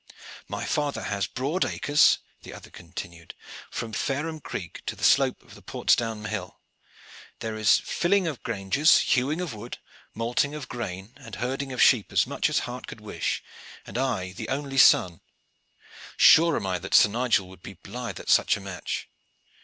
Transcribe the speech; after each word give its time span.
"My 0.47 0.65
father 0.65 1.03
has 1.03 1.27
broad 1.27 1.63
acres," 1.63 2.17
the 2.41 2.55
other 2.55 2.71
continued, 2.71 3.35
"from 3.69 3.93
Fareham 3.93 4.39
Creek 4.39 4.81
to 4.87 4.95
the 4.95 5.03
slope 5.03 5.43
of 5.43 5.53
the 5.53 5.61
Portsdown 5.61 6.25
Hill. 6.25 6.59
There 7.37 7.55
is 7.55 7.77
filling 7.77 8.25
of 8.25 8.41
granges, 8.41 8.97
hewing 8.97 9.39
of 9.41 9.53
wood, 9.53 9.77
malting 10.15 10.55
of 10.55 10.67
grain, 10.67 11.13
and 11.17 11.35
herding 11.35 11.71
of 11.71 11.83
sheep 11.83 12.11
as 12.11 12.25
much 12.25 12.49
as 12.49 12.57
heart 12.65 12.87
could 12.87 12.99
wish, 12.99 13.43
and 13.85 13.95
I 13.95 14.31
the 14.31 14.49
only 14.49 14.79
son. 14.79 15.21
Sure 16.17 16.55
am 16.55 16.65
I 16.65 16.79
that 16.79 16.95
Sir 16.95 17.09
Nigel 17.09 17.47
would 17.49 17.61
be 17.61 17.73
blithe 17.73 18.19
at 18.19 18.27
such 18.27 18.57
a 18.57 18.59
match." 18.59 19.07